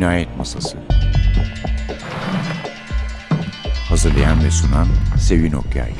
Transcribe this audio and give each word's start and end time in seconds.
Cinayet 0.00 0.36
Masası. 0.36 0.78
Hazırlayan 3.88 4.44
ve 4.44 4.50
sunan 4.50 4.86
Sevin 5.18 5.52
Okyay. 5.52 5.92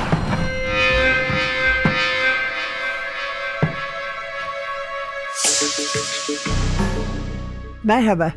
Merhaba, 7.84 8.32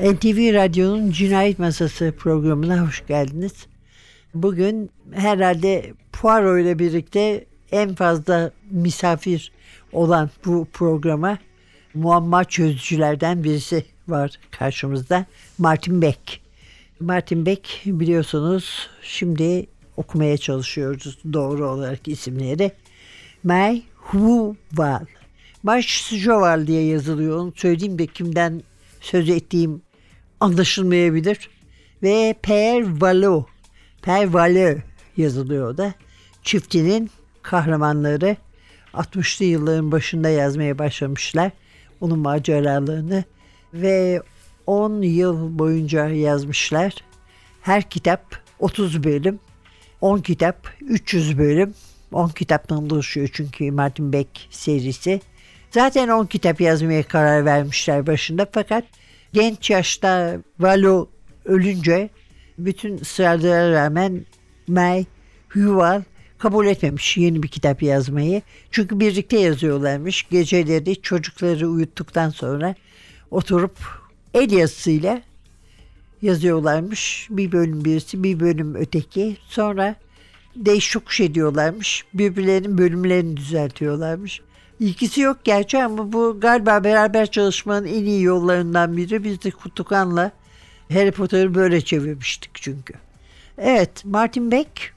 NTV 0.00 0.54
Radyo'nun 0.54 1.10
Cinayet 1.10 1.58
Masası 1.58 2.14
programına 2.18 2.86
hoş 2.86 3.06
geldiniz. 3.06 3.66
Bugün 4.34 4.90
herhalde 5.14 5.92
Poirot 6.12 6.60
ile 6.60 6.78
birlikte 6.78 7.44
en 7.72 7.94
fazla 7.94 8.50
misafir 8.70 9.52
olan 9.92 10.30
bu 10.44 10.66
programa 10.72 11.38
muamma 11.94 12.44
çözücülerden 12.44 13.44
birisi 13.44 13.84
var 14.08 14.38
karşımızda. 14.50 15.26
Martin 15.58 16.02
Beck. 16.02 16.40
Martin 17.00 17.46
Beck 17.46 17.68
biliyorsunuz 17.86 18.88
şimdi 19.02 19.66
okumaya 19.96 20.38
çalışıyoruz 20.38 21.18
doğru 21.32 21.68
olarak 21.68 22.08
isimleri. 22.08 22.72
May 23.44 23.82
Hu 23.96 24.56
Val. 24.72 25.04
Baş 25.64 26.08
Joval 26.08 26.66
diye 26.66 26.84
yazılıyor. 26.84 27.38
Onu 27.38 27.52
söyleyeyim 27.56 27.98
de 27.98 28.06
kimden 28.06 28.62
söz 29.00 29.28
ettiğim 29.28 29.82
anlaşılmayabilir. 30.40 31.50
Ve 32.02 32.34
Per 32.42 33.00
Valo. 33.00 33.46
Per 34.02 34.28
Valo 34.28 34.78
yazılıyor 35.16 35.76
da. 35.76 35.94
Çiftinin 36.42 37.10
kahramanları 37.42 38.36
60'lı 38.94 39.44
yılların 39.44 39.92
başında 39.92 40.28
yazmaya 40.28 40.78
başlamışlar. 40.78 41.50
Onun 42.02 42.18
maceralarını 42.18 43.24
ve 43.74 44.22
10 44.66 45.02
yıl 45.02 45.58
boyunca 45.58 46.08
yazmışlar. 46.08 46.94
Her 47.60 47.90
kitap 47.90 48.36
30 48.58 49.04
bölüm, 49.04 49.38
10 50.00 50.18
kitap 50.18 50.68
300 50.80 51.38
bölüm. 51.38 51.74
10 52.12 52.28
kitaptan 52.28 52.90
oluşuyor 52.90 53.28
çünkü 53.32 53.70
Martin 53.70 54.12
Beck 54.12 54.28
serisi. 54.50 55.20
Zaten 55.70 56.08
10 56.08 56.26
kitap 56.26 56.60
yazmaya 56.60 57.02
karar 57.02 57.44
vermişler 57.44 58.06
başında 58.06 58.46
fakat 58.52 58.84
genç 59.32 59.70
yaşta 59.70 60.36
Valo 60.58 61.08
ölünce 61.44 62.10
bütün 62.58 62.98
ısrarlara 62.98 63.72
rağmen 63.72 64.26
May 64.68 65.04
Huval 65.48 66.02
kabul 66.42 66.66
etmemiş 66.66 67.16
yeni 67.16 67.42
bir 67.42 67.48
kitap 67.48 67.82
yazmayı. 67.82 68.42
Çünkü 68.70 69.00
birlikte 69.00 69.38
yazıyorlarmış. 69.38 70.28
Geceleri 70.30 71.02
çocukları 71.02 71.68
uyuttuktan 71.68 72.30
sonra 72.30 72.74
oturup 73.30 73.76
el 74.34 74.52
yazısıyla 74.52 75.22
yazıyorlarmış. 76.22 77.28
Bir 77.30 77.52
bölüm 77.52 77.84
birisi, 77.84 78.22
bir 78.22 78.40
bölüm 78.40 78.74
öteki. 78.74 79.36
Sonra 79.48 79.94
değiş 80.56 80.92
tokuş 80.92 81.20
ediyorlarmış. 81.20 82.04
Birbirlerinin 82.14 82.78
bölümlerini 82.78 83.36
düzeltiyorlarmış. 83.36 84.40
İlkisi 84.80 85.20
yok 85.20 85.36
gerçi 85.44 85.82
ama 85.82 86.12
bu 86.12 86.40
galiba 86.40 86.84
beraber 86.84 87.30
çalışmanın 87.30 87.86
en 87.86 88.04
iyi 88.04 88.22
yollarından 88.22 88.96
biri. 88.96 89.24
Biz 89.24 89.42
de 89.42 89.50
Kutukan'la 89.50 90.32
Harry 90.92 91.10
Potter'ı 91.10 91.54
böyle 91.54 91.80
çevirmiştik 91.80 92.50
çünkü. 92.54 92.94
Evet 93.58 94.04
Martin 94.04 94.50
Beck 94.50 94.91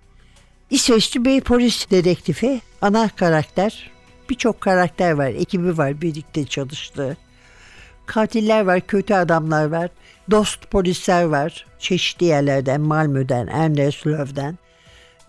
İsveçli 0.75 1.25
bir 1.25 1.41
polis 1.41 1.91
dedektifi 1.91 2.61
ana 2.81 3.09
karakter. 3.09 3.91
Birçok 4.29 4.61
karakter 4.61 5.11
var, 5.11 5.27
ekibi 5.27 5.77
var 5.77 6.01
birlikte 6.01 6.45
çalıştığı. 6.45 7.17
Katiller 8.05 8.61
var, 8.61 8.81
kötü 8.81 9.13
adamlar 9.13 9.65
var, 9.65 9.89
dost 10.31 10.71
polisler 10.71 11.23
var. 11.23 11.65
Çeşitli 11.79 12.25
yerlerden, 12.25 12.81
Malmö'den, 12.81 13.47
Erneslöv'den. 13.47 14.57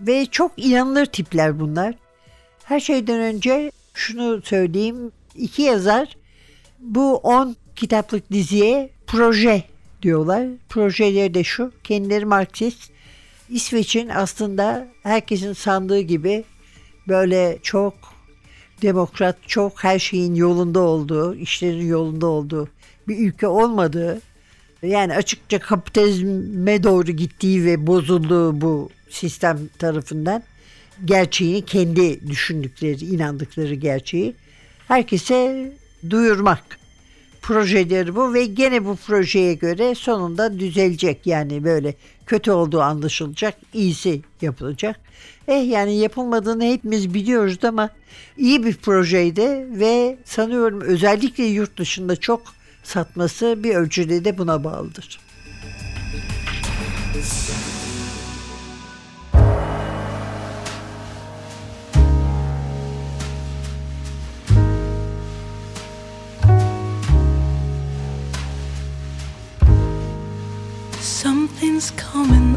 Ve 0.00 0.26
çok 0.26 0.52
inanılır 0.56 1.06
tipler 1.06 1.60
bunlar. 1.60 1.94
Her 2.64 2.80
şeyden 2.80 3.20
önce 3.20 3.72
şunu 3.94 4.42
söyleyeyim. 4.42 5.12
iki 5.34 5.62
yazar 5.62 6.16
bu 6.78 7.16
10 7.16 7.56
kitaplık 7.76 8.32
diziye 8.32 8.90
proje 9.06 9.62
diyorlar. 10.02 10.46
Projeleri 10.68 11.34
de 11.34 11.44
şu. 11.44 11.72
Kendileri 11.84 12.24
Marksist. 12.24 12.95
İsveç'in 13.50 14.08
aslında 14.08 14.88
herkesin 15.02 15.52
sandığı 15.52 16.00
gibi 16.00 16.44
böyle 17.08 17.58
çok 17.62 17.94
demokrat, 18.82 19.36
çok 19.46 19.84
her 19.84 19.98
şeyin 19.98 20.34
yolunda 20.34 20.80
olduğu, 20.80 21.34
işlerin 21.34 21.86
yolunda 21.86 22.26
olduğu 22.26 22.68
bir 23.08 23.18
ülke 23.18 23.46
olmadığı, 23.46 24.20
yani 24.82 25.14
açıkça 25.14 25.58
kapitalizme 25.58 26.82
doğru 26.82 27.12
gittiği 27.12 27.64
ve 27.64 27.86
bozulduğu 27.86 28.60
bu 28.60 28.90
sistem 29.10 29.58
tarafından 29.78 30.42
gerçeğini 31.04 31.64
kendi 31.64 32.28
düşündükleri, 32.28 33.04
inandıkları 33.04 33.74
gerçeği 33.74 34.34
herkese 34.88 35.72
duyurmak 36.10 36.78
projeleri 37.42 38.16
bu 38.16 38.34
ve 38.34 38.46
gene 38.46 38.84
bu 38.84 38.96
projeye 38.96 39.54
göre 39.54 39.94
sonunda 39.94 40.58
düzelecek. 40.58 41.26
Yani 41.26 41.64
böyle 41.64 41.94
kötü 42.26 42.50
olduğu 42.50 42.80
anlaşılacak, 42.80 43.54
iyisi 43.72 44.22
yapılacak. 44.42 45.00
Eh 45.48 45.68
yani 45.68 45.96
yapılmadığını 45.96 46.64
hepimiz 46.64 47.14
biliyoruz 47.14 47.58
ama 47.64 47.90
iyi 48.36 48.64
bir 48.64 48.74
projeydi 48.74 49.66
ve 49.70 50.18
sanıyorum 50.24 50.80
özellikle 50.80 51.44
yurt 51.44 51.78
dışında 51.78 52.16
çok 52.16 52.42
satması 52.82 53.64
bir 53.64 53.74
ölçüde 53.74 54.24
de 54.24 54.38
buna 54.38 54.64
bağlıdır. 54.64 55.20
Something's 71.58 71.90
coming 71.92 72.55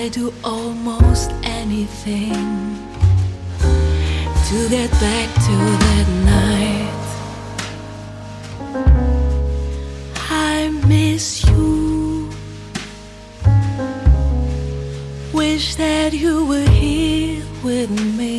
I 0.00 0.08
do 0.10 0.32
almost 0.44 1.32
anything 1.42 2.30
to 4.48 4.68
get 4.70 4.90
back 5.02 5.28
to 5.46 5.54
that 5.84 6.06
night. 6.34 7.08
I 10.30 10.68
miss 10.86 11.44
you. 11.48 12.30
Wish 15.32 15.74
that 15.74 16.12
you 16.12 16.46
were 16.46 16.70
here 16.70 17.42
with 17.64 17.90
me. 18.16 18.37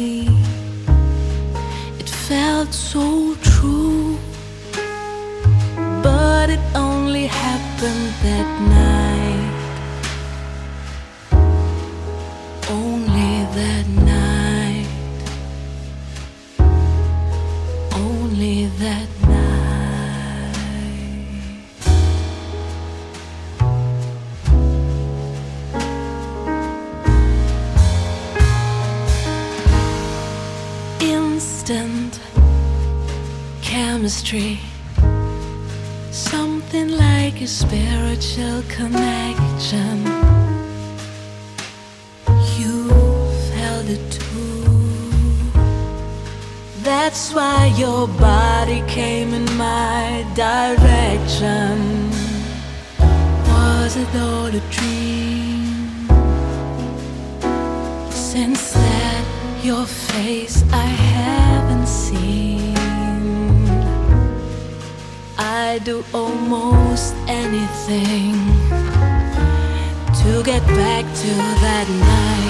Instant 31.01 32.19
chemistry. 33.61 34.59
Something 36.11 36.89
like 36.97 37.41
a 37.41 37.47
spiritual 37.47 38.63
connection. 38.67 40.03
You 42.57 42.89
felt 43.51 43.87
it 43.87 44.11
too. 44.11 44.99
That's 46.83 47.33
why 47.33 47.73
your 47.77 48.07
body 48.07 48.83
came 48.87 49.33
in 49.33 49.45
my 49.57 50.25
direction. 50.35 52.09
Was 53.47 53.95
it 53.95 54.15
all 54.15 54.47
a 54.47 54.61
dream? 54.69 56.07
Since 58.11 58.68
your 59.63 59.85
face 59.85 60.63
I 60.71 60.85
haven't 60.85 61.87
seen. 61.87 62.75
I 65.37 65.79
do 65.83 66.03
almost 66.13 67.13
anything 67.27 68.33
to 70.21 70.43
get 70.43 70.65
back 70.67 71.03
to 71.03 71.31
that 71.63 71.87
night. 71.89 72.48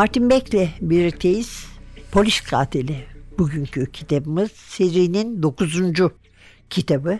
Martin 0.00 0.30
Beck'le 0.30 0.68
birlikteyiz. 0.80 1.66
Polis 2.12 2.40
Katili 2.40 3.04
bugünkü 3.38 3.92
kitabımız. 3.92 4.52
Serinin 4.52 5.42
dokuzuncu 5.42 6.12
kitabı. 6.70 7.18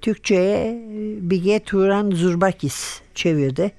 Türkçe'ye 0.00 0.82
Bige 1.20 1.60
Turan 1.60 2.10
Zurbakis 2.10 3.00
çevirdi. 3.14 3.72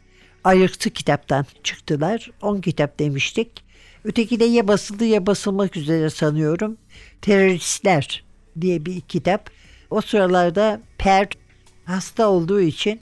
Ayıktı 0.44 0.90
kitaptan 0.90 1.46
çıktılar. 1.64 2.32
10 2.42 2.62
kitap 2.62 3.00
demiştik. 3.00 3.64
Öteki 4.04 4.40
de 4.40 4.46
ya 4.46 4.68
basıldı 4.68 5.06
ya 5.06 5.26
basılmak 5.26 5.78
üzere 5.78 6.10
sanıyorum. 6.10 6.78
Teröristler 7.22 8.24
diye 8.62 8.86
bir 8.86 9.02
kitap. 9.02 9.50
O 9.90 10.02
sıralarda 10.02 10.82
Per 10.98 11.28
hasta 11.86 12.30
olduğu 12.30 12.62
için 12.62 13.00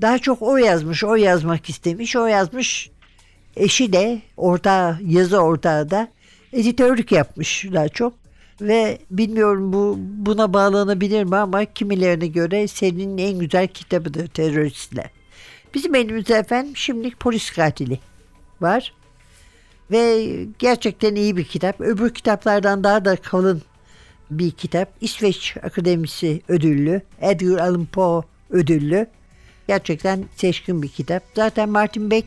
daha 0.00 0.18
çok 0.18 0.42
o 0.42 0.56
yazmış, 0.56 1.04
o 1.04 1.14
yazmak 1.14 1.68
istemiş, 1.68 2.16
o 2.16 2.26
yazmış. 2.26 2.90
Eşi 3.56 3.92
de 3.92 4.22
ortağı, 4.36 4.98
yazı 5.06 5.38
ortağı 5.38 5.90
da 5.90 6.08
editörlük 6.52 7.12
yapmış 7.12 7.64
daha 7.72 7.88
çok. 7.88 8.12
Ve 8.60 8.98
bilmiyorum 9.10 9.72
bu 9.72 9.96
buna 9.98 10.52
bağlanabilir 10.52 11.24
mi 11.24 11.36
ama 11.36 11.64
kimilerine 11.64 12.26
göre 12.26 12.68
senin 12.68 13.18
en 13.18 13.38
güzel 13.38 13.68
kitabıdır 13.68 14.26
teröristler. 14.26 15.10
Bizim 15.74 15.94
elimizde 15.94 16.34
efendim 16.34 16.76
şimdilik 16.76 17.20
polis 17.20 17.50
katili 17.50 17.98
var. 18.60 18.92
Ve 19.90 20.26
gerçekten 20.58 21.14
iyi 21.14 21.36
bir 21.36 21.44
kitap. 21.44 21.80
Öbür 21.80 22.14
kitaplardan 22.14 22.84
daha 22.84 23.04
da 23.04 23.16
kalın 23.16 23.62
bir 24.30 24.50
kitap. 24.50 24.88
İsveç 25.00 25.56
Akademisi 25.62 26.42
ödüllü. 26.48 27.02
Edgar 27.20 27.58
Allan 27.58 27.86
Poe 27.86 28.22
ödüllü. 28.50 29.06
Gerçekten 29.68 30.24
seçkin 30.36 30.82
bir 30.82 30.88
kitap. 30.88 31.22
Zaten 31.34 31.68
Martin 31.68 32.10
Beck 32.10 32.26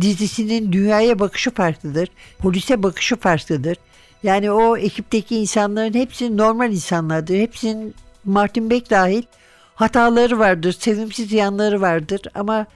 dizisinin 0.00 0.72
dünyaya 0.72 1.18
bakışı 1.18 1.50
farklıdır. 1.50 2.08
Polise 2.38 2.82
bakışı 2.82 3.16
farklıdır. 3.16 3.76
Yani 4.22 4.50
o 4.50 4.76
ekipteki 4.76 5.36
insanların 5.36 5.94
hepsi 5.94 6.36
normal 6.36 6.72
insanlardır. 6.72 7.34
Hepsinin 7.34 7.94
Martin 8.24 8.70
Beck 8.70 8.90
dahil 8.90 9.22
hataları 9.74 10.38
vardır, 10.38 10.72
sevimsiz 10.72 11.32
yanları 11.32 11.80
vardır 11.80 12.20
ama 12.34 12.66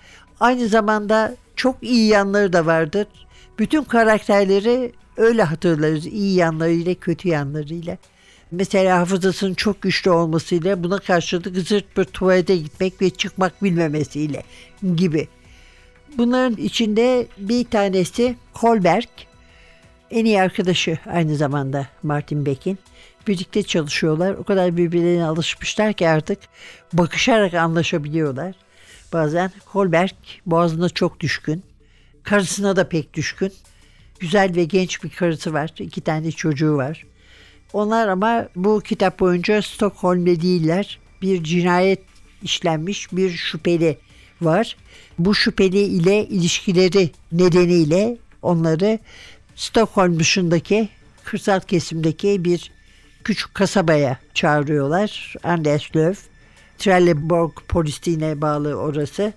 aynı 0.40 0.68
zamanda 0.68 1.37
çok 1.56 1.76
iyi 1.83 2.09
yanları 2.09 2.52
da 2.52 2.66
vardır. 2.66 3.06
Bütün 3.59 3.85
karakterleri 3.85 4.92
öyle 5.16 5.42
hatırlarız 5.42 6.06
iyi 6.06 6.35
yanlarıyla 6.35 6.94
kötü 6.94 7.28
yanlarıyla. 7.28 7.97
Mesela 8.50 8.99
hafızasının 8.99 9.54
çok 9.54 9.83
güçlü 9.83 10.11
olmasıyla 10.11 10.85
buna 10.85 10.99
karşılık 10.99 11.56
zırt 11.56 11.97
bir 11.97 12.04
tuvalete 12.04 12.56
gitmek 12.56 13.02
ve 13.02 13.11
çıkmak 13.11 13.62
bilmemesiyle 13.62 14.42
gibi. 14.97 15.28
Bunların 16.18 16.56
içinde 16.56 17.26
bir 17.38 17.64
tanesi 17.64 18.37
Kolberg. 18.52 19.09
En 20.11 20.25
iyi 20.25 20.40
arkadaşı 20.40 20.99
aynı 21.06 21.37
zamanda 21.37 21.87
Martin 22.02 22.47
Beck'in. 22.47 22.78
Birlikte 23.28 23.62
çalışıyorlar. 23.62 24.35
O 24.35 24.44
kadar 24.44 24.76
birbirlerine 24.76 25.25
alışmışlar 25.25 25.92
ki 25.92 26.09
artık 26.09 26.38
bakışarak 26.92 27.54
anlaşabiliyorlar. 27.54 28.54
bazen. 29.12 29.52
Kolberg 29.73 30.11
boğazına 30.47 30.88
çok 30.88 31.21
düşkün. 31.21 31.62
Karısına 32.23 32.76
da 32.76 32.88
pek 32.88 33.14
düşkün. 33.14 33.52
Güzel 34.21 34.56
ve 34.56 34.64
genç 34.64 35.04
bir 35.04 35.11
karısı 35.11 35.52
var. 35.52 35.71
İki 35.78 36.00
tane 36.00 36.33
çocuğu 36.33 36.76
var. 36.76 37.06
Onlar 37.73 38.09
ama 38.09 38.49
bu 38.56 38.80
kitap 38.80 39.21
boyunca 39.21 39.62
Stockholm'de 39.62 40.42
değiller. 40.42 40.99
Bir 41.23 41.44
cinayet 41.44 42.00
işlenmiş 42.42 43.12
bir 43.12 43.30
şüpheli 43.30 43.99
var. 44.40 44.76
Bu 45.18 45.35
şüpheli 45.35 45.78
ile 45.78 46.26
ilişkileri 46.26 47.11
nedeniyle 47.33 48.16
onları 48.42 48.99
Stockholm 49.56 50.18
dışındaki 50.18 50.88
kırsal 51.25 51.61
kesimdeki 51.61 52.44
bir 52.44 52.71
küçük 53.25 53.54
kasabaya 53.54 54.18
çağırıyorlar. 54.35 55.35
Anderslöv. 55.42 56.14
Trelleborg 56.78 57.52
polisliğine 57.68 58.40
bağlı 58.40 58.75
orası. 58.75 59.33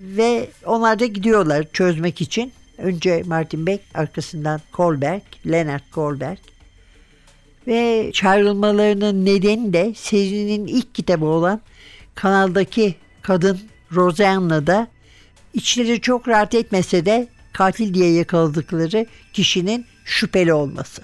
Ve 0.00 0.48
onlar 0.64 0.98
da 0.98 1.06
gidiyorlar 1.06 1.66
çözmek 1.72 2.20
için. 2.20 2.52
Önce 2.78 3.22
Martin 3.26 3.66
Beck, 3.66 3.82
arkasından 3.94 4.60
Kolberg, 4.72 5.22
Leonard 5.46 5.90
Kolberg. 5.92 6.38
Ve 7.66 8.10
çağrılmalarının 8.12 9.24
nedeni 9.24 9.72
de 9.72 9.92
serinin 9.96 10.66
ilk 10.66 10.94
kitabı 10.94 11.24
olan 11.24 11.60
kanaldaki 12.14 12.94
kadın 13.22 13.60
Rosanna 13.92 14.66
içleri 15.56 16.00
çok 16.00 16.28
rahat 16.28 16.54
etmese 16.54 17.06
de 17.06 17.28
katil 17.52 17.94
diye 17.94 18.12
yakaladıkları 18.12 19.06
kişinin 19.32 19.86
şüpheli 20.04 20.52
olması. 20.52 21.02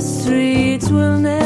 streets 0.00 0.90
will 0.90 1.18
never 1.18 1.39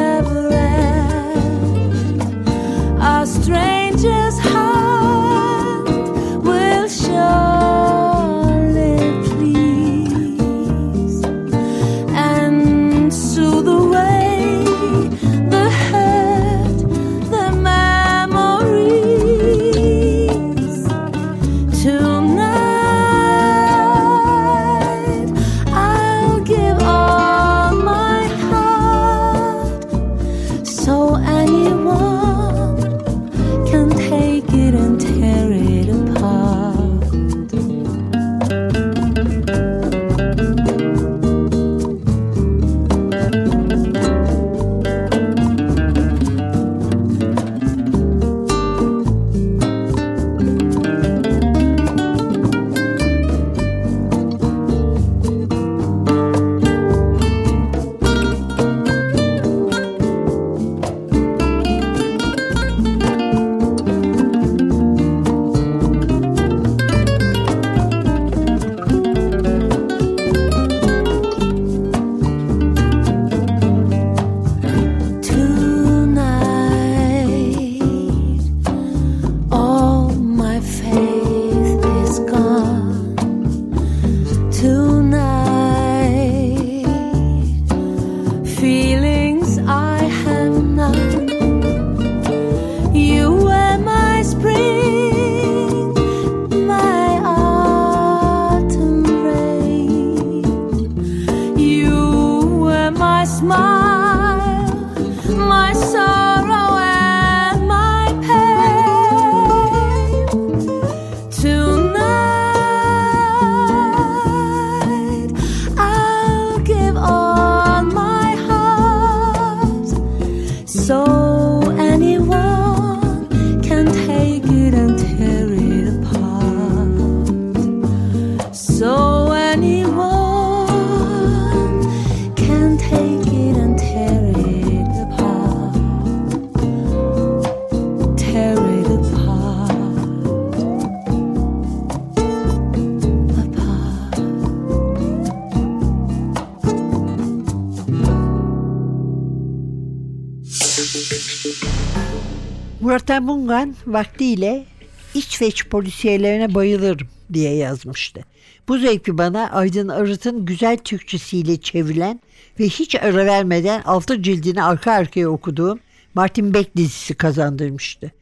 Mungan 153.20 153.74
vaktiyle 153.86 154.66
İsveç 155.14 155.68
polisiyelerine 155.68 156.54
bayılırım 156.54 157.08
diye 157.32 157.54
yazmıştı. 157.54 158.20
Bu 158.68 158.78
zevki 158.78 159.18
bana 159.18 159.50
Aydın 159.50 159.88
Arıt'ın 159.88 160.44
güzel 160.44 160.78
Türkçesiyle 160.78 161.60
çevrilen 161.60 162.20
ve 162.60 162.64
hiç 162.64 162.94
ara 162.94 163.26
vermeden 163.26 163.82
altı 163.82 164.22
cildini 164.22 164.62
arka 164.62 164.92
arkaya 164.92 165.28
okuduğum 165.28 165.80
Martin 166.14 166.54
Beck 166.54 166.76
dizisi 166.76 167.14
kazandırmıştı. 167.14 168.12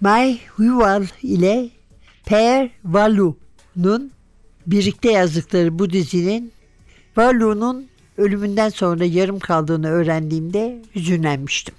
My 0.00 0.38
Huval 0.56 1.06
ile 1.22 1.70
Per 2.24 2.70
Valu'nun 2.84 4.12
birlikte 4.66 5.10
yazdıkları 5.10 5.78
bu 5.78 5.90
dizinin 5.90 6.52
Valu'nun 7.16 7.88
ölümünden 8.16 8.68
sonra 8.68 9.04
yarım 9.04 9.38
kaldığını 9.38 9.88
öğrendiğimde 9.88 10.82
hüzünlenmiştim 10.94 11.74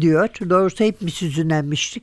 diyor. 0.00 0.28
Doğrusu 0.50 0.84
hepimiz 0.84 1.22
hüzünlenmiştik. 1.22 2.02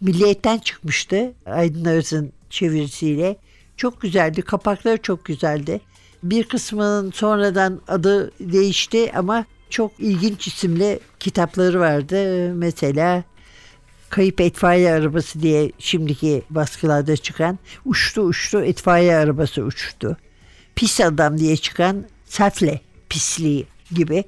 Milliyetten 0.00 0.58
çıkmıştı 0.58 1.32
Aydın 1.46 1.84
Arız'ın 1.84 2.32
çevirisiyle. 2.50 3.36
Çok 3.76 4.00
güzeldi. 4.00 4.42
Kapakları 4.42 5.02
çok 5.02 5.24
güzeldi. 5.24 5.80
Bir 6.22 6.44
kısmının 6.44 7.10
sonradan 7.10 7.80
adı 7.88 8.32
değişti 8.40 9.12
ama 9.14 9.44
çok 9.70 9.92
ilginç 9.98 10.46
isimli 10.46 11.00
kitapları 11.20 11.80
vardı. 11.80 12.52
Mesela 12.54 13.24
Kayıp 14.10 14.40
Etfaiye 14.40 14.92
Arabası 14.92 15.42
diye 15.42 15.72
şimdiki 15.78 16.42
baskılarda 16.50 17.16
çıkan 17.16 17.58
Uçtu 17.84 18.20
Uçtu 18.20 18.60
Etfaiye 18.64 19.16
Arabası 19.16 19.62
Uçtu. 19.62 20.16
Pis 20.76 21.00
Adam 21.00 21.38
diye 21.38 21.56
çıkan 21.56 22.04
Safle 22.26 22.80
Pisliği 23.08 23.66
gibi. 23.94 24.24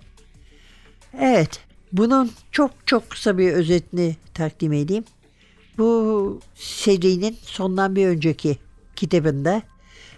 Evet 1.21 1.61
bunun 1.93 2.31
çok 2.53 2.71
çok 2.87 3.11
kısa 3.11 3.39
bir 3.39 3.53
özetini 3.53 4.17
takdim 4.35 4.73
edeyim. 4.73 5.05
Bu 5.79 6.41
serinin 6.55 7.37
sondan 7.43 7.97
bir 7.97 8.07
önceki 8.07 8.59
kitabında 8.97 9.63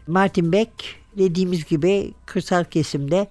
Martin 0.07 0.53
Beck 0.53 0.71
dediğimiz 1.19 1.65
gibi 1.65 2.13
kırsal 2.27 2.65
kesimde 2.65 3.29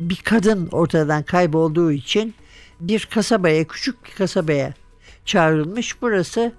bir 0.00 0.16
kadın 0.16 0.68
ortadan 0.72 1.22
kaybolduğu 1.22 1.92
için 1.92 2.34
bir 2.80 3.08
kasabaya, 3.14 3.64
küçük 3.64 4.04
bir 4.04 4.10
kasabaya 4.10 4.74
çağrılmış. 5.24 6.02
Burası 6.02 6.52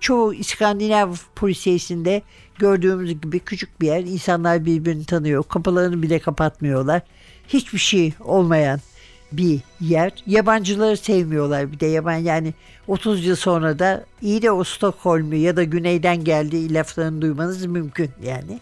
çoğu 0.00 0.34
İskandinav 0.34 1.14
polisiyesinde 1.36 2.22
gördüğümüz 2.58 3.20
gibi 3.20 3.38
küçük 3.38 3.80
bir 3.80 3.86
yer. 3.86 4.00
İnsanlar 4.00 4.64
birbirini 4.64 5.04
tanıyor. 5.04 5.44
Kapılarını 5.48 6.02
bile 6.02 6.18
kapatmıyorlar. 6.18 7.02
Hiçbir 7.48 7.78
şey 7.78 8.12
olmayan 8.20 8.80
bir 9.32 9.60
yer. 9.80 10.12
Yabancıları 10.26 10.96
sevmiyorlar 10.96 11.72
bir 11.72 11.80
de 11.80 11.86
yaban 11.86 12.16
yani 12.16 12.54
30 12.88 13.26
yıl 13.26 13.36
sonra 13.36 13.78
da 13.78 14.04
iyi 14.22 14.42
de 14.42 14.50
o 14.50 14.64
Stockholm'u 14.64 15.34
ya 15.34 15.56
da 15.56 15.62
güneyden 15.64 16.24
geldiği 16.24 16.74
laflarını 16.74 17.22
duymanız 17.22 17.66
mümkün 17.66 18.10
yani. 18.22 18.60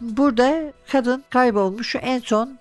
Burada 0.00 0.72
kadın 0.92 1.24
kaybolmuş 1.30 1.96
en 2.00 2.20
son 2.20 2.58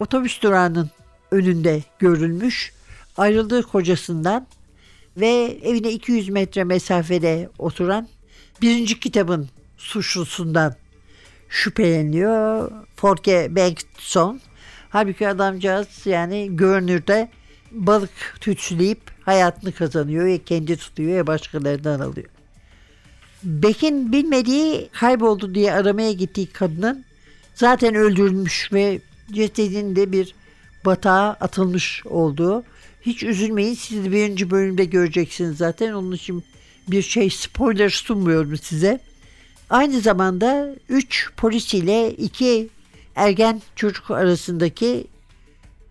otobüs 0.00 0.42
durağının 0.42 0.90
önünde 1.30 1.82
görülmüş. 1.98 2.72
Ayrıldığı 3.16 3.62
kocasından 3.62 4.46
ve 5.16 5.58
evine 5.62 5.90
200 5.90 6.28
metre 6.28 6.64
mesafede 6.64 7.48
oturan 7.58 8.08
birinci 8.62 9.00
kitabın 9.00 9.48
suçlusundan 9.76 10.74
şüpheleniyor. 11.48 12.70
Forke 12.96 13.56
Bengtsson. 13.56 14.40
Halbuki 14.92 15.28
adamcağız 15.28 15.88
yani 16.04 16.56
görünürde 16.56 17.28
balık 17.70 18.10
tütsüleyip 18.40 19.00
hayatını 19.24 19.72
kazanıyor 19.72 20.26
ya 20.26 20.44
kendi 20.44 20.76
tutuyor 20.76 21.16
ya 21.16 21.26
başkalarından 21.26 22.00
alıyor. 22.00 22.28
Beck'in 23.42 24.12
bilmediği 24.12 24.88
kayboldu 24.92 25.54
diye 25.54 25.72
aramaya 25.72 26.12
gittiği 26.12 26.46
kadının 26.46 27.04
zaten 27.54 27.94
öldürülmüş 27.94 28.72
ve 28.72 29.00
cesedinde 29.32 30.12
bir 30.12 30.34
batağa 30.84 31.36
atılmış 31.40 32.06
olduğu. 32.06 32.64
Hiç 33.02 33.22
üzülmeyin 33.22 33.74
siz 33.74 34.04
de 34.04 34.12
birinci 34.12 34.50
bölümde 34.50 34.84
göreceksiniz 34.84 35.56
zaten. 35.56 35.92
Onun 35.92 36.12
için 36.12 36.44
bir 36.88 37.02
şey 37.02 37.30
spoiler 37.30 37.90
sunmuyorum 37.90 38.56
size. 38.56 39.00
Aynı 39.70 40.00
zamanda 40.00 40.74
3 40.88 41.30
polis 41.36 41.74
ile 41.74 42.10
2 42.10 42.68
ergen 43.16 43.62
çocuk 43.76 44.10
arasındaki 44.10 45.06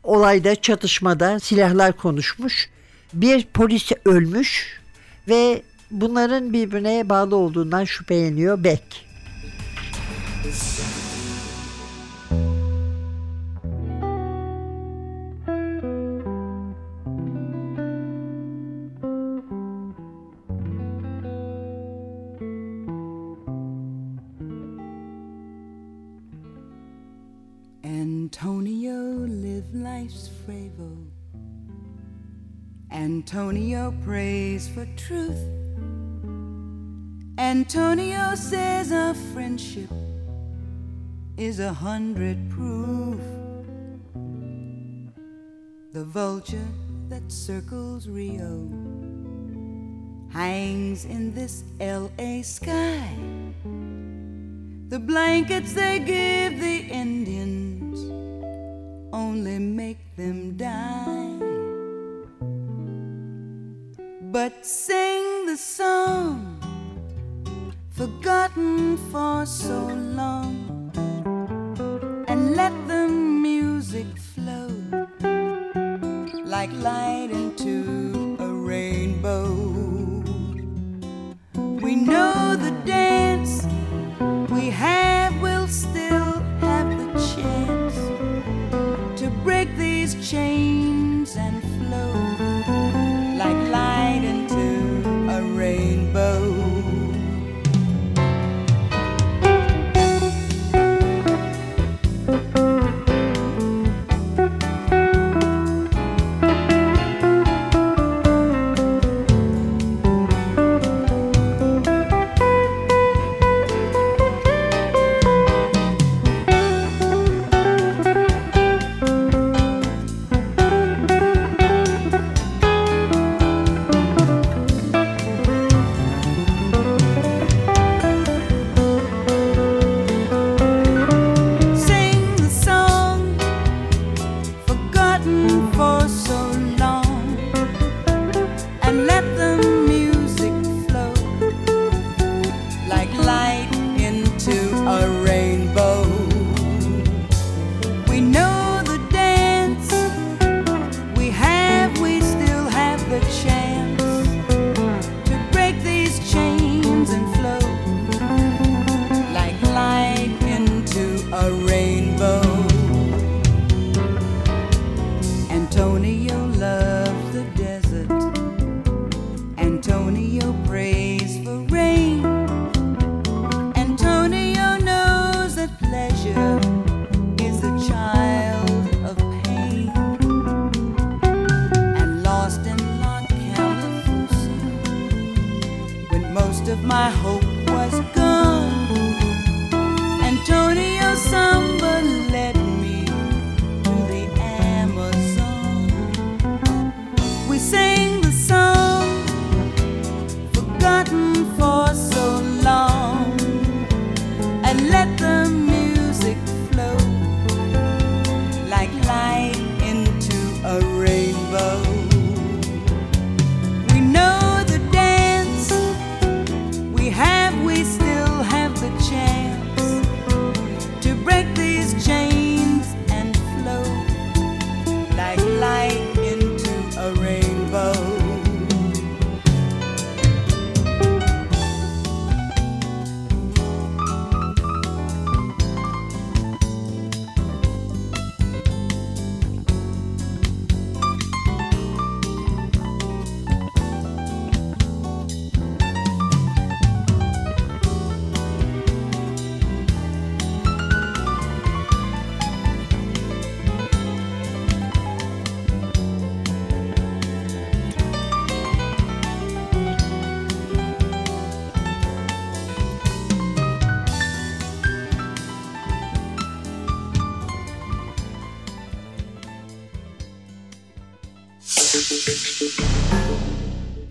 olayda 0.04 0.56
çatışmada 0.56 1.40
silahlar 1.40 1.98
konuşmuş. 1.98 2.70
Bir 3.14 3.46
polis 3.46 3.92
ölmüş 4.06 4.80
ve 5.28 5.62
bunların 5.92 6.54
birbirine 6.54 7.10
bağlı 7.10 7.36
olduğundan 7.36 7.86
şüpheleniyor 7.86 8.64
Beck. 8.64 9.06
Antonio 32.92 33.94
prays 34.04 34.68
for 34.68 34.86
truth. 34.98 35.40
Antonio 37.38 38.36
says 38.36 38.92
a 38.92 39.14
friendship 39.34 39.90
is 41.38 41.60
a 41.60 41.72
hundred 41.72 42.38
proof. 42.50 43.20
The 45.94 46.04
vulture 46.04 46.68
that 47.10 47.32
circles 47.32 48.08
Rio 48.08 48.70
hangs 50.32 51.06
in 51.06 51.34
this 51.34 51.64
LA 51.80 52.42
sky. 52.42 53.10
The 54.90 55.00
blankets 55.00 55.74
they 55.74 56.00
give 56.00 56.60
the 56.60 56.80
Indians 56.92 57.71
only 59.22 59.60
make 59.60 60.02
them 60.16 60.58
die. 60.58 61.38
But 64.36 64.66
sing 64.66 65.46
the 65.46 65.58
song 65.58 66.38
forgotten 67.92 68.98
for 69.12 69.46
so 69.46 69.80
long 70.22 70.56
and 72.28 72.56
let 72.56 72.74
the 72.88 73.04
music 73.48 74.10
flow 74.34 74.70
like 76.56 76.72
light 76.90 77.30
into 77.32 78.21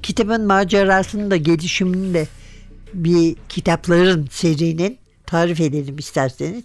Kitabın 0.03 0.47
macerasını 0.47 1.31
da 1.31 1.37
gelişimini 1.37 2.15
de 2.15 2.27
bir 2.95 3.37
kitapların 3.49 4.29
serinin 4.31 4.99
tarif 5.27 5.61
edelim 5.61 5.99
isterseniz. 5.99 6.65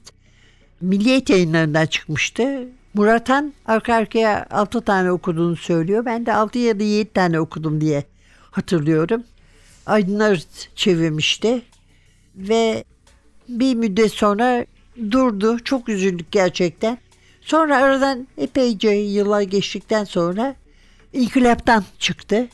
Milliyet 0.82 1.30
yayınlarından 1.30 1.86
çıkmıştı. 1.86 2.67
Muratan 2.93 3.54
arka 3.65 3.93
arkaya 3.93 4.47
6 4.51 4.82
tane 4.82 5.12
okuduğunu 5.12 5.56
söylüyor. 5.56 6.06
Ben 6.06 6.25
de 6.25 6.34
6 6.34 6.60
ya 6.60 6.80
da 6.80 6.84
7 6.84 7.13
tane 7.13 7.39
okudum 7.39 7.82
diye 7.82 8.04
hatırlıyorum. 8.51 9.23
Aydın 9.86 10.19
Arıt 10.19 10.75
çevirmişti. 10.75 11.62
Ve 12.36 12.84
bir 13.49 13.75
müddet 13.75 14.12
sonra 14.12 14.65
durdu. 15.12 15.60
Çok 15.60 15.89
üzüldük 15.89 16.32
gerçekten. 16.32 16.97
Sonra 17.41 17.78
aradan 17.78 18.28
epeyce 18.38 18.89
yıllar 18.89 19.41
geçtikten 19.41 20.04
sonra 20.04 20.56
İnkılap'tan 21.15 21.84
çıktı. 21.99 22.47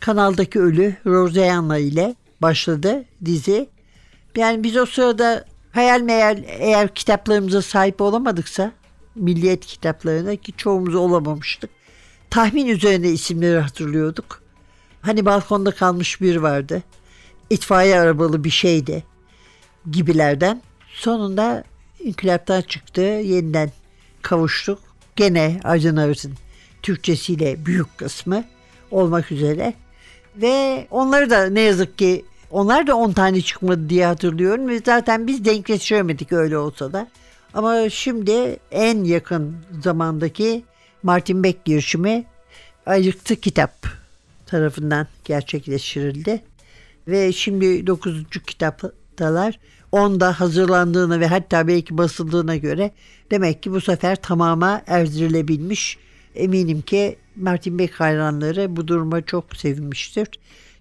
Kanaldaki 0.00 0.60
Ölü 0.60 0.96
Roseanna 1.06 1.78
ile 1.78 2.14
başladı 2.42 3.04
dizi. 3.24 3.68
Yani 4.36 4.62
biz 4.62 4.76
o 4.76 4.86
sırada 4.86 5.44
hayal 5.72 6.00
meyal 6.00 6.42
eğer 6.46 6.94
kitaplarımıza 6.94 7.62
sahip 7.62 8.00
olamadıksa 8.00 8.72
milliyet 9.14 9.66
kitaplarına 9.66 10.36
ki 10.36 10.52
çoğumuz 10.56 10.94
olamamıştık. 10.94 11.70
Tahmin 12.30 12.66
üzerine 12.66 13.08
isimleri 13.08 13.58
hatırlıyorduk. 13.58 14.42
Hani 15.02 15.26
balkonda 15.26 15.70
kalmış 15.70 16.20
bir 16.20 16.36
vardı. 16.36 16.82
İtfaiye 17.50 18.00
arabalı 18.00 18.44
bir 18.44 18.50
şeydi 18.50 19.04
gibilerden. 19.90 20.62
Sonunda 20.94 21.64
inkılaptan 22.00 22.62
çıktı. 22.62 23.00
Yeniden 23.00 23.72
kavuştuk. 24.22 24.78
Gene 25.16 25.60
Aydın 25.64 25.96
Arıt'ın 25.96 26.34
Türkçesiyle 26.84 27.66
büyük 27.66 27.98
kısmı 27.98 28.44
olmak 28.90 29.32
üzere. 29.32 29.74
Ve 30.36 30.86
onları 30.90 31.30
da 31.30 31.46
ne 31.46 31.60
yazık 31.60 31.98
ki 31.98 32.24
onlar 32.50 32.86
da 32.86 32.96
10 32.96 33.12
tane 33.12 33.40
çıkmadı 33.40 33.88
diye 33.88 34.06
hatırlıyorum 34.06 34.68
ve 34.68 34.80
zaten 34.86 35.26
biz 35.26 35.44
denkleştiremedik 35.44 36.32
öyle 36.32 36.58
olsa 36.58 36.92
da. 36.92 37.08
Ama 37.54 37.90
şimdi 37.90 38.56
en 38.70 39.04
yakın 39.04 39.56
zamandaki 39.82 40.64
Martin 41.02 41.44
Beck 41.44 41.64
girişimi 41.64 42.24
Ayıktı 42.86 43.36
Kitap 43.36 43.86
tarafından 44.46 45.06
gerçekleştirildi. 45.24 46.42
Ve 47.08 47.32
şimdi 47.32 47.86
9. 47.86 48.24
kitaptalar. 48.46 49.58
10'da 49.92 50.40
hazırlandığına 50.40 51.20
ve 51.20 51.26
hatta 51.26 51.68
belki 51.68 51.98
basıldığına 51.98 52.56
göre 52.56 52.90
demek 53.30 53.62
ki 53.62 53.72
bu 53.72 53.80
sefer 53.80 54.16
tamama 54.16 54.82
erdirilebilmiş. 54.86 55.98
Eminim 56.34 56.82
ki 56.82 57.16
Martin 57.36 57.78
Beck 57.78 58.00
hayranları 58.00 58.76
bu 58.76 58.88
duruma 58.88 59.22
çok 59.22 59.56
sevinmiştir. 59.56 60.28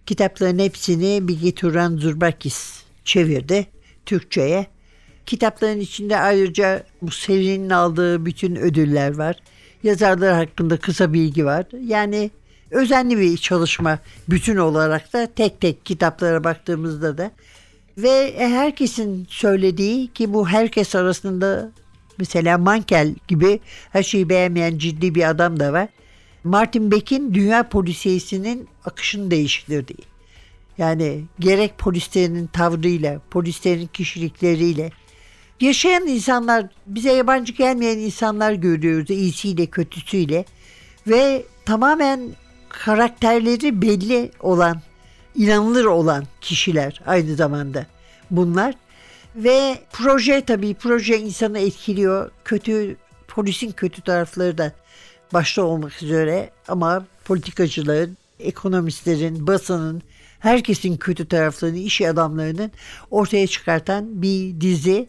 Kitapların 0.06 0.60
hepsini 0.60 1.28
Bilgi 1.28 1.56
Turan 1.56 1.98
Zurbakis 1.98 2.84
çevirdi 3.06 3.68
Türkçe'ye. 4.06 4.68
Kitapların 5.26 5.80
içinde 5.80 6.18
ayrıca 6.18 6.84
bu 7.02 7.12
serinin 7.12 7.70
aldığı 7.70 8.26
bütün 8.26 8.56
ödüller 8.56 9.18
var. 9.18 9.36
Yazarlar 9.84 10.34
hakkında 10.36 10.78
kısa 10.78 11.14
bilgi 11.14 11.46
var. 11.46 11.66
Yani 11.88 12.32
özenli 12.72 13.18
bir 13.18 13.38
çalışma 13.38 14.00
bütün 14.30 14.58
olarak 14.58 15.14
da 15.14 15.28
tek 15.36 15.62
tek 15.62 15.86
kitaplara 15.86 16.44
baktığımızda 16.44 17.18
da 17.18 17.32
ve 17.98 18.36
herkesin 18.38 19.28
söylediği 19.30 20.08
ki 20.08 20.34
bu 20.34 20.48
herkes 20.48 20.96
arasında 20.96 21.72
mesela 22.18 22.58
Mankel 22.58 23.16
gibi 23.28 23.60
her 23.92 24.04
şeyi 24.04 24.30
beğenmeyen 24.30 24.78
ciddi 24.78 25.16
bir 25.16 25.30
adam 25.30 25.60
da 25.60 25.74
var. 25.74 25.88
Martin 26.44 26.92
Beck'in 26.92 27.34
dünya 27.34 27.70
polisiyesinin 27.70 28.68
akışını 28.86 29.32
değiştirdiği. 29.32 30.14
Yani 30.78 31.24
gerek 31.40 31.78
polislerin 31.78 32.48
tavrıyla, 32.48 33.22
polislerin 33.32 33.88
kişilikleriyle, 33.88 34.92
yaşayan 35.60 36.08
insanlar, 36.08 36.66
bize 36.88 37.12
yabancı 37.14 37.54
gelmeyen 37.54 37.98
insanlar 37.98 38.54
görüyoruz 38.54 39.10
iyisiyle 39.10 39.66
kötüsüyle 39.66 40.46
ve 41.08 41.44
tamamen 41.66 42.22
karakterleri 42.70 43.82
belli 43.82 44.32
olan, 44.40 44.82
inanılır 45.36 45.86
olan 45.86 46.26
kişiler 46.42 47.02
aynı 47.06 47.36
zamanda 47.36 47.86
bunlar. 48.32 48.76
Ve 49.36 49.80
proje 49.92 50.42
tabii 50.46 50.74
proje 50.74 51.20
insanı 51.20 51.60
etkiliyor. 51.60 52.32
Kötü 52.46 52.96
polisin 53.28 53.72
kötü 53.72 54.02
tarafları 54.02 54.58
da 54.58 54.72
başta 55.34 55.64
olmak 55.64 56.04
üzere 56.04 56.50
ama 56.68 57.06
politikacıların, 57.26 58.18
ekonomistlerin, 58.40 59.48
basının, 59.48 60.02
herkesin 60.40 60.98
kötü 60.98 61.28
taraflarını, 61.28 61.78
iş 61.78 62.02
adamlarının 62.02 62.72
ortaya 63.12 63.48
çıkartan 63.48 64.22
bir 64.22 64.62
dizi 64.62 65.08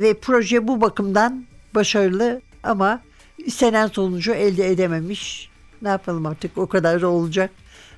ve 0.00 0.14
proje 0.14 0.68
bu 0.68 0.80
bakımdan 0.80 1.46
başarılı 1.74 2.40
ama 2.62 3.00
istenen 3.38 3.86
sonucu 3.86 4.32
elde 4.32 4.70
edememiş. 4.70 5.48
Ne 5.82 5.88
yapalım 5.88 6.26
artık 6.26 6.58
o 6.58 6.66
kadar 6.66 7.02
da 7.02 7.08
olacak. 7.08 7.50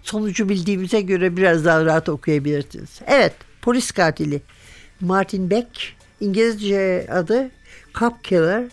Sonucu 0.03 0.49
bildiğimize 0.49 1.01
göre 1.01 1.37
biraz 1.37 1.65
daha 1.65 1.85
rahat 1.85 2.09
okuyabilirsiniz. 2.09 3.01
Evet, 3.07 3.33
polis 3.63 3.91
katili 3.91 4.43
Martin 5.01 5.51
Beck, 5.51 5.69
İngilizce 6.21 7.07
adı 7.13 7.51
Cop 7.95 8.25
Killer, 8.25 8.65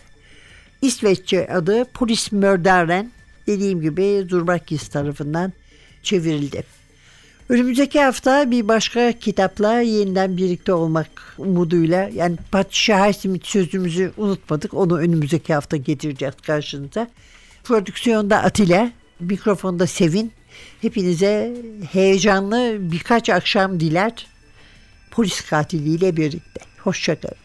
İsveççe 0.82 1.48
adı 1.48 1.84
Polis 1.84 2.32
Mörderen 2.32 3.10
dediğim 3.46 3.80
gibi 3.80 4.26
Zurbakis 4.28 4.88
tarafından 4.88 5.52
çevrildi. 6.02 6.64
Önümüzdeki 7.48 8.00
hafta 8.00 8.50
bir 8.50 8.68
başka 8.68 9.12
kitapla 9.12 9.80
yeniden 9.80 10.36
birlikte 10.36 10.72
olmak 10.72 11.34
umuduyla 11.38 12.10
yani 12.14 12.36
Padişah 12.52 13.12
Simit 13.12 13.46
sözümüzü 13.46 14.12
unutmadık. 14.16 14.74
Onu 14.74 14.98
önümüzdeki 14.98 15.54
hafta 15.54 15.76
getireceğiz 15.76 16.34
karşınıza. 16.46 17.08
Prodüksiyonda 17.64 18.42
Atilla, 18.42 18.90
mikrofonda 19.20 19.86
Sevin. 19.86 20.32
Hepinize 20.80 21.56
heyecanlı 21.92 22.76
birkaç 22.80 23.30
akşam 23.30 23.80
diler. 23.80 24.26
Polis 25.14 25.40
katiliyle 25.40 26.16
birlikte. 26.16 26.60
Hoşçakalın. 26.78 27.36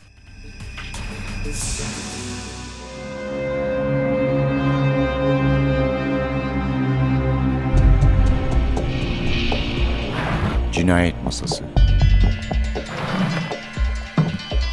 Cinayet 10.71 11.23
Masası 11.23 11.63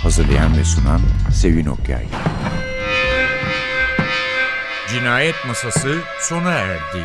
Hazırlayan 0.03 0.59
ve 0.59 0.65
sunan 0.65 1.01
Sevin 1.33 1.67
Okyay. 1.67 2.07
Cinayet 4.89 5.35
Masası 5.47 5.99
sona 6.21 6.51
erdi. 6.53 7.05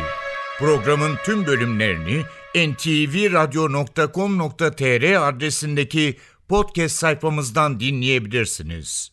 Programın 0.58 1.16
tüm 1.24 1.46
bölümlerini 1.46 2.22
ntvradio.com.tr 2.54 5.28
adresindeki 5.28 6.16
podcast 6.48 6.96
sayfamızdan 6.96 7.80
dinleyebilirsiniz. 7.80 9.12